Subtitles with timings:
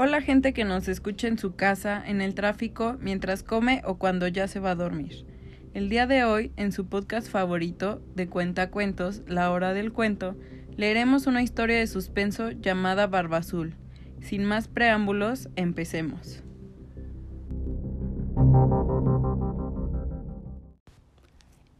[0.00, 4.28] Hola gente que nos escucha en su casa, en el tráfico, mientras come o cuando
[4.28, 5.26] ya se va a dormir.
[5.74, 10.36] El día de hoy, en su podcast favorito de Cuentacuentos, La Hora del Cuento,
[10.76, 13.74] leeremos una historia de suspenso llamada Barba Azul.
[14.20, 16.44] Sin más preámbulos, empecemos.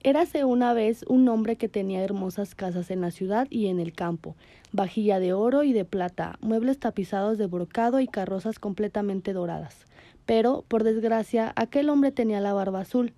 [0.05, 3.93] Érase una vez un hombre que tenía hermosas casas en la ciudad y en el
[3.93, 4.37] campo,
[4.71, 9.87] vajilla de oro y de plata, muebles tapizados de brocado y carrozas completamente doradas.
[10.25, 13.13] Pero, por desgracia, aquel hombre tenía la barba azul.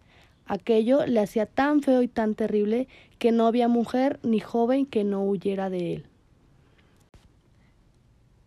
[0.47, 2.89] Aquello le hacía tan feo y tan terrible
[3.19, 6.07] que no había mujer ni joven que no huyera de él.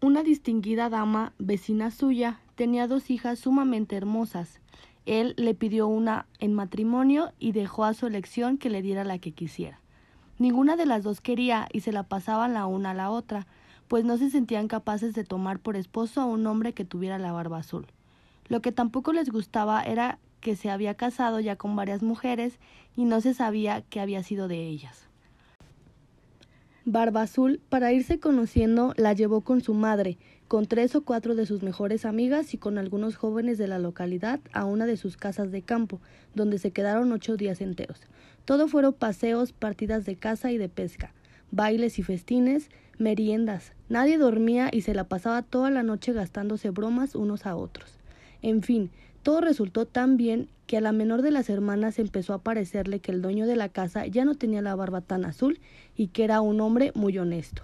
[0.01, 4.59] Una distinguida dama, vecina suya, tenía dos hijas sumamente hermosas,
[5.05, 9.19] él le pidió una en matrimonio y dejó a su elección que le diera la
[9.19, 9.79] que quisiera.
[10.39, 13.45] Ninguna de las dos quería y se la pasaban la una a la otra,
[13.87, 17.31] pues no se sentían capaces de tomar por esposo a un hombre que tuviera la
[17.31, 17.87] barba azul.
[18.47, 22.59] Lo que tampoco les gustaba era que se había casado ya con varias mujeres
[22.95, 25.07] y no se sabía qué había sido de ellas.
[26.85, 30.17] Barba Azul, para irse conociendo, la llevó con su madre,
[30.49, 34.41] con tres o cuatro de sus mejores amigas y con algunos jóvenes de la localidad
[34.51, 36.01] a una de sus casas de campo,
[36.35, 38.01] donde se quedaron ocho días enteros.
[38.43, 41.13] Todo fueron paseos, partidas de caza y de pesca,
[41.51, 43.71] bailes y festines, meriendas.
[43.87, 47.97] Nadie dormía y se la pasaba toda la noche gastándose bromas unos a otros.
[48.41, 48.91] En fin,
[49.23, 53.11] todo resultó tan bien que a la menor de las hermanas empezó a parecerle que
[53.11, 55.59] el dueño de la casa ya no tenía la barba tan azul
[55.95, 57.63] y que era un hombre muy honesto.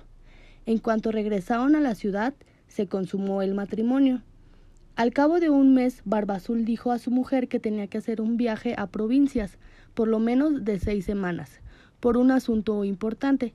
[0.65, 2.33] En cuanto regresaron a la ciudad,
[2.67, 4.21] se consumó el matrimonio.
[4.95, 8.37] Al cabo de un mes, Barbazul dijo a su mujer que tenía que hacer un
[8.37, 9.57] viaje a provincias,
[9.93, 11.61] por lo menos de seis semanas,
[11.99, 13.53] por un asunto importante,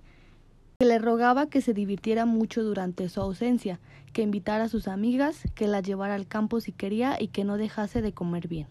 [0.78, 3.80] que le rogaba que se divirtiera mucho durante su ausencia,
[4.12, 7.56] que invitara a sus amigas, que la llevara al campo si quería y que no
[7.56, 8.66] dejase de comer bien.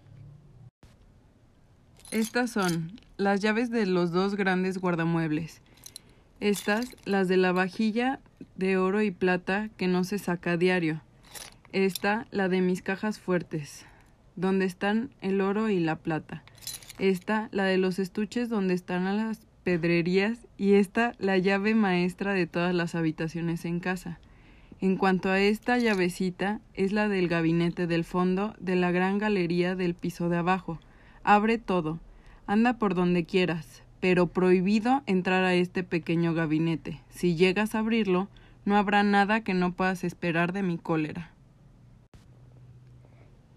[2.12, 5.62] Estas son las llaves de los dos grandes guardamuebles.
[6.40, 8.20] Estas, las de la vajilla
[8.56, 11.02] de oro y plata que no se saca a diario.
[11.72, 13.86] Esta, la de mis cajas fuertes,
[14.36, 16.44] donde están el oro y la plata.
[17.00, 20.48] Esta, la de los estuches donde están las pedrerías.
[20.58, 24.20] Y esta, la llave maestra de todas las habitaciones en casa.
[24.80, 29.76] En cuanto a esta llavecita, es la del gabinete del fondo de la gran galería
[29.76, 30.80] del piso de abajo.
[31.24, 32.00] Abre todo.
[32.48, 37.02] Anda por donde quieras, pero prohibido entrar a este pequeño gabinete.
[37.10, 38.28] Si llegas a abrirlo,
[38.66, 41.32] no habrá nada que no puedas esperar de mi cólera.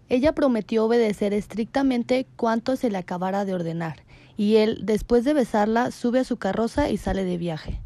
[0.09, 3.97] Ella prometió obedecer estrictamente cuanto se le acabara de ordenar,
[4.37, 7.81] y él, después de besarla, sube a su carroza y sale de viaje.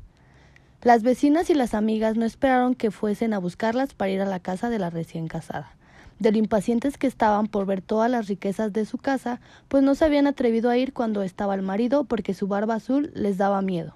[0.83, 4.39] Las vecinas y las amigas no esperaron que fuesen a buscarlas para ir a la
[4.39, 5.75] casa de la recién casada
[6.21, 9.95] de lo impacientes que estaban por ver todas las riquezas de su casa, pues no
[9.95, 13.63] se habían atrevido a ir cuando estaba el marido porque su barba azul les daba
[13.63, 13.95] miedo.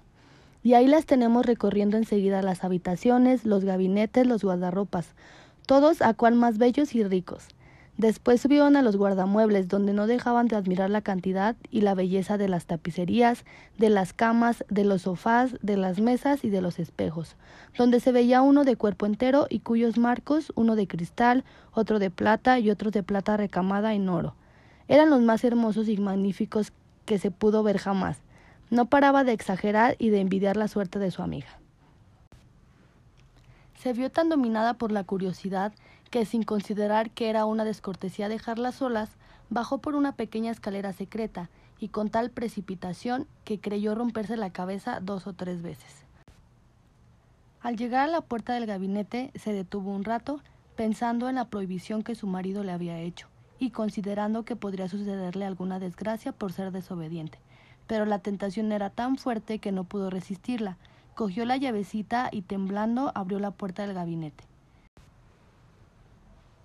[0.63, 5.13] Y ahí las tenemos recorriendo enseguida las habitaciones, los gabinetes, los guardarropas,
[5.67, 7.47] todos a cual más bellos y ricos.
[7.97, 12.37] Después subieron a los guardamuebles, donde no dejaban de admirar la cantidad y la belleza
[12.37, 13.45] de las tapicerías,
[13.77, 17.37] de las camas, de los sofás, de las mesas y de los espejos,
[17.77, 22.09] donde se veía uno de cuerpo entero y cuyos marcos, uno de cristal, otro de
[22.09, 24.35] plata y otro de plata recamada en oro.
[24.89, 26.73] Eran los más hermosos y magníficos
[27.05, 28.17] que se pudo ver jamás.
[28.69, 31.59] No paraba de exagerar y de envidiar la suerte de su amiga.
[33.79, 35.71] Se vio tan dominada por la curiosidad
[36.15, 39.09] que, sin considerar que era una descortesía dejarlas solas,
[39.49, 45.01] bajó por una pequeña escalera secreta y con tal precipitación que creyó romperse la cabeza
[45.01, 46.05] dos o tres veces.
[47.59, 50.39] Al llegar a la puerta del gabinete se detuvo un rato
[50.77, 53.27] pensando en la prohibición que su marido le había hecho
[53.59, 57.39] y considerando que podría sucederle alguna desgracia por ser desobediente.
[57.87, 60.77] Pero la tentación era tan fuerte que no pudo resistirla.
[61.13, 64.45] Cogió la llavecita y temblando abrió la puerta del gabinete.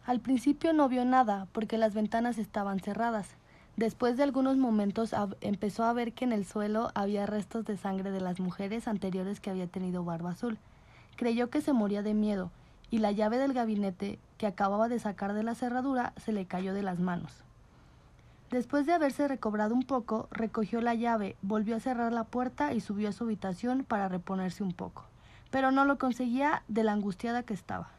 [0.06, 3.28] Al principio no vio nada, porque las ventanas estaban cerradas.
[3.76, 8.10] Después de algunos momentos empezó a ver que en el suelo había restos de sangre
[8.10, 10.58] de las mujeres anteriores que había tenido barba azul.
[11.16, 12.50] Creyó que se moría de miedo,
[12.90, 16.74] y la llave del gabinete que acababa de sacar de la cerradura se le cayó
[16.74, 17.44] de las manos.
[18.50, 22.80] Después de haberse recobrado un poco, recogió la llave, volvió a cerrar la puerta y
[22.80, 25.04] subió a su habitación para reponerse un poco.
[25.50, 27.90] Pero no lo conseguía de la angustiada que estaba.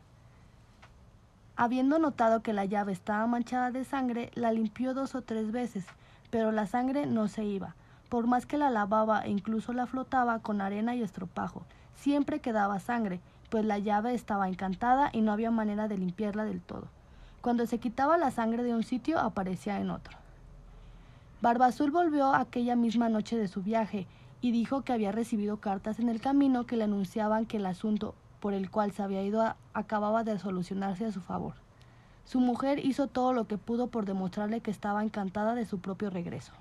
[1.56, 5.86] Habiendo notado que la llave estaba manchada de sangre, la limpió dos o tres veces,
[6.30, 7.76] pero la sangre no se iba.
[8.10, 11.64] Por más que la lavaba e incluso la flotaba con arena y estropajo,
[11.96, 13.20] siempre quedaba sangre,
[13.50, 16.88] pues la llave estaba encantada y no había manera de limpiarla del todo.
[17.42, 20.18] Cuando se quitaba la sangre de un sitio, aparecía en otro.
[21.42, 24.08] Barba Azul volvió aquella misma noche de su viaje
[24.42, 28.16] y dijo que había recibido cartas en el camino que le anunciaban que el asunto
[28.42, 31.54] por el cual se había ido acababa de solucionarse a su favor.
[32.26, 36.10] Su mujer hizo todo lo que pudo por demostrarle que estaba encantada de su propio
[36.10, 36.52] regreso.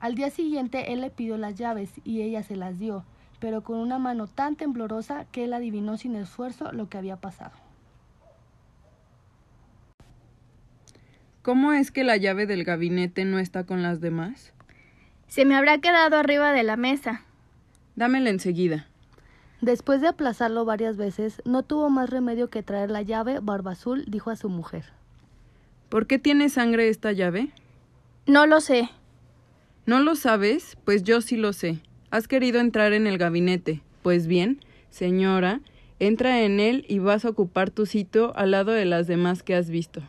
[0.00, 3.04] Al día siguiente él le pidió las llaves y ella se las dio,
[3.40, 7.52] pero con una mano tan temblorosa que él adivinó sin esfuerzo lo que había pasado.
[11.42, 14.52] ¿Cómo es que la llave del gabinete no está con las demás?
[15.26, 17.22] Se me habrá quedado arriba de la mesa.
[17.96, 18.86] Dámela enseguida.
[19.60, 23.40] Después de aplazarlo varias veces, no tuvo más remedio que traer la llave.
[23.40, 24.84] Barba Azul dijo a su mujer.
[25.88, 27.50] ¿Por qué tiene sangre esta llave?
[28.26, 28.90] No lo sé.
[29.86, 30.76] ¿No lo sabes?
[30.84, 31.80] Pues yo sí lo sé.
[32.10, 33.82] Has querido entrar en el gabinete.
[34.02, 34.60] Pues bien,
[34.90, 35.60] señora,
[35.98, 39.54] entra en él y vas a ocupar tu sitio al lado de las demás que
[39.54, 40.02] has visto.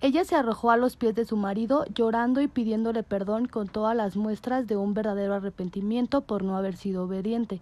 [0.00, 3.94] Ella se arrojó a los pies de su marido, llorando y pidiéndole perdón con todas
[3.96, 7.60] las muestras de un verdadero arrepentimiento por no haber sido obediente.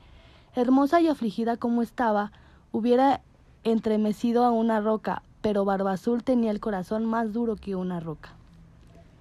[0.55, 2.33] Hermosa y afligida como estaba,
[2.73, 3.21] hubiera
[3.65, 8.35] entremecido a una roca, pero Barba Azul tenía el corazón más duro que una roca.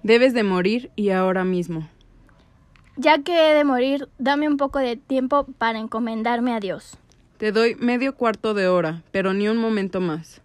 [0.03, 1.87] Debes de morir y ahora mismo.
[2.95, 6.97] Ya que he de morir, dame un poco de tiempo para encomendarme a Dios.
[7.37, 10.41] Te doy medio cuarto de hora, pero ni un momento más.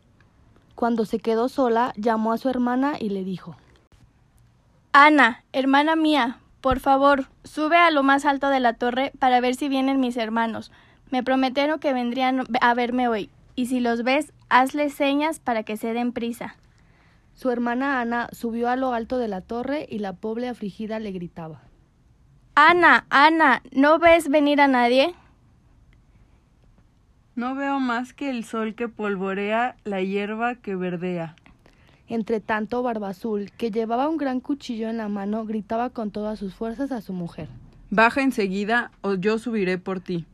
[0.75, 3.57] Cuando se quedó sola, llamó a su hermana y le dijo
[4.93, 9.55] Ana, hermana mía, por favor, sube a lo más alto de la torre para ver
[9.55, 10.73] si vienen mis hermanos.
[11.11, 15.77] Me prometieron que vendrían a verme hoy, y si los ves, hazles señas para que
[15.77, 16.57] se den prisa.
[17.35, 21.13] Su hermana Ana subió a lo alto de la torre y la pobre afligida le
[21.13, 21.61] gritaba.
[22.55, 25.15] Ana, Ana, ¿no ves venir a nadie?
[27.35, 31.37] No veo más que el sol que polvorea la hierba que verdea.
[32.09, 36.39] Entre tanto, Barba Azul, que llevaba un gran cuchillo en la mano, gritaba con todas
[36.39, 37.49] sus fuerzas a su mujer.
[37.91, 40.27] Baja enseguida o yo subiré por ti.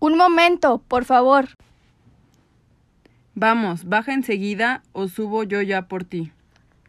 [0.00, 1.48] Un momento, por favor.
[3.34, 6.32] Vamos, baja enseguida o subo yo ya por ti.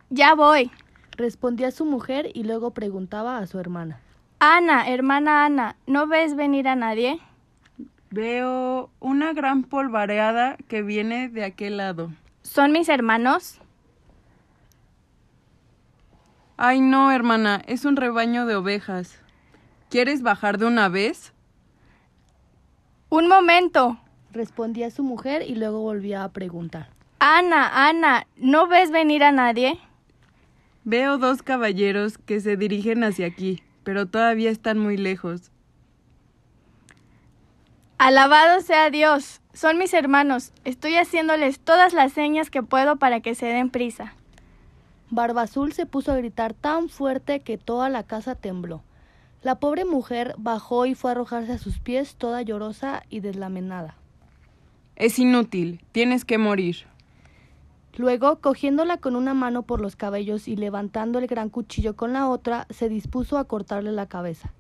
[0.10, 0.72] Ya voy.
[1.16, 4.00] Respondía su mujer y luego preguntaba a su hermana.
[4.40, 7.20] Ana, hermana Ana, ¿no ves venir a nadie?
[8.10, 12.12] Veo una gran polvareada que viene de aquel lado.
[12.42, 13.60] ¿Son mis hermanos?
[16.58, 19.20] Ay, no, hermana, es un rebaño de ovejas.
[19.90, 21.34] ¿Quieres bajar de una vez?
[23.10, 24.00] Un momento,
[24.32, 26.90] respondía su mujer y luego volvía a preguntar.
[27.20, 29.80] Ana, Ana, ¿no ves venir a nadie?
[30.84, 35.52] Veo dos caballeros que se dirigen hacia aquí, pero todavía están muy lejos.
[37.98, 39.42] Alabado sea Dios.
[39.54, 40.52] Son mis hermanos.
[40.66, 44.14] Estoy haciéndoles todas las señas que puedo para que se den prisa.
[45.16, 48.82] Barba Azul se puso a gritar tan fuerte que toda la casa tembló.
[49.44, 53.96] La pobre mujer bajó y fue a arrojarse a sus pies toda llorosa y deslamenada.
[54.96, 56.88] Es inútil, tienes que morir.
[57.96, 62.28] Luego, cogiéndola con una mano por los cabellos y levantando el gran cuchillo con la
[62.28, 64.52] otra, se dispuso a cortarle la cabeza.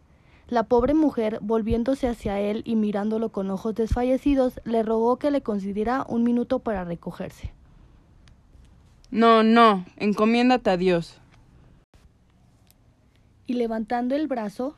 [0.47, 5.41] La pobre mujer, volviéndose hacia él y mirándolo con ojos desfallecidos, le rogó que le
[5.41, 7.53] concediera un minuto para recogerse.
[9.13, 11.19] No, no, encomiéndate a Dios.
[13.45, 14.75] Y levantando el brazo,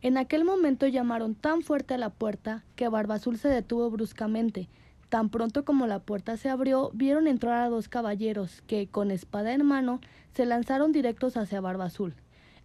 [0.00, 4.70] en aquel momento llamaron tan fuerte a la puerta que Barbazul se detuvo bruscamente.
[5.10, 9.52] Tan pronto como la puerta se abrió, vieron entrar a dos caballeros que, con espada
[9.52, 10.00] en mano,
[10.32, 12.14] se lanzaron directos hacia Barbazul.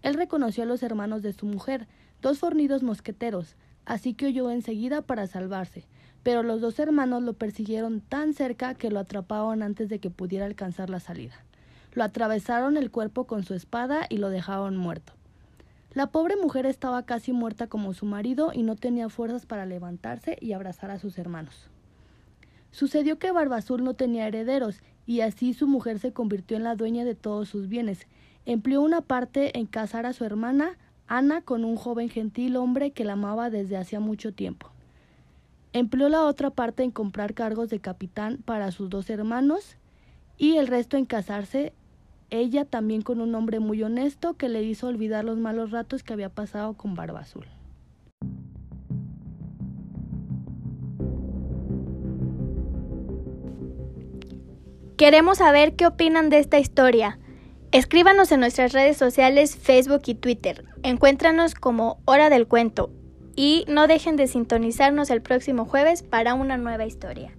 [0.04, 1.86] Él reconoció a los hermanos de su mujer,
[2.22, 5.86] dos fornidos mosqueteros, así que huyó enseguida para salvarse
[6.24, 10.46] pero los dos hermanos lo persiguieron tan cerca que lo atraparon antes de que pudiera
[10.46, 11.36] alcanzar la salida.
[11.94, 15.14] Lo atravesaron el cuerpo con su espada y lo dejaron muerto.
[15.94, 20.38] La pobre mujer estaba casi muerta como su marido y no tenía fuerzas para levantarse
[20.42, 21.70] y abrazar a sus hermanos.
[22.72, 27.06] Sucedió que Barbazul no tenía herederos y así su mujer se convirtió en la dueña
[27.06, 28.08] de todos sus bienes.
[28.46, 33.06] Empleó una parte en casar a su hermana, Ana, con un joven gentil hombre que
[33.06, 34.73] la amaba desde hacía mucho tiempo.
[35.74, 39.78] Empleó la otra parte en comprar cargos de capitán para sus dos hermanos
[40.38, 41.74] y el resto en casarse,
[42.30, 46.14] ella también con un hombre muy honesto que le hizo olvidar los malos ratos que
[46.14, 47.48] había pasado con Barba Azul.
[54.96, 57.18] Queremos saber qué opinan de esta historia.
[57.72, 60.66] Escríbanos en nuestras redes sociales Facebook y Twitter.
[60.84, 62.92] Encuéntranos como Hora del Cuento
[63.36, 67.32] y no dejen de sintonizarnos el próximo jueves para una nueva historia.